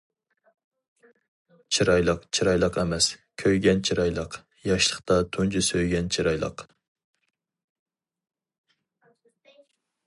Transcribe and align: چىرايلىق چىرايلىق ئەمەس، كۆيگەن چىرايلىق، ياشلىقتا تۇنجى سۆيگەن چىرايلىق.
چىرايلىق 1.77 2.23
چىرايلىق 2.37 2.79
ئەمەس، 2.83 3.09
كۆيگەن 3.43 3.83
چىرايلىق، 3.91 4.39
ياشلىقتا 4.71 5.19
تۇنجى 5.37 5.63
سۆيگەن 5.69 6.11
چىرايلىق. 6.17 6.65